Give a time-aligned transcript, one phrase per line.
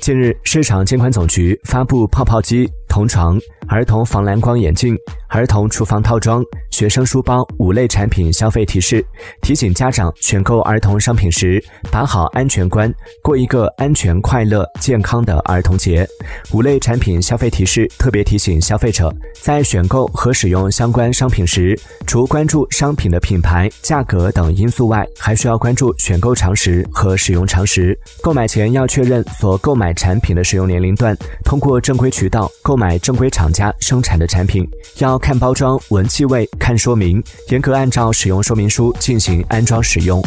[0.00, 4.96] 近日，市场监管总局发布泡泡机、同床、儿童防蓝光眼镜、
[5.30, 9.04] 儿童厨房套装、学生书包五类产品消费提示，
[9.42, 16.04] 提醒家长选购儿童商品时把好安全关，过一个安全、快乐、健康的儿童节。
[16.52, 27.96] 五类产品消费提示特别提醒消费者，在选购和使用相关商品时，除关注商品的品牌、价格等因素外，还需要关注选购常识和使用常识。
[28.20, 29.94] 购买前要确认所购买。
[30.00, 34.66] 产品的使用年龄段，通过正规渠道购买正规厂家生产的产品，
[34.98, 40.20] 要看包装、闻气味、看说明，严格按照使用说明书进行安装使用。